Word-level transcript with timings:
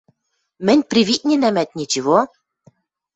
–Мӹнь 0.65 0.83
привикненӓмӓт, 0.89 1.69
ничего... 1.79 2.17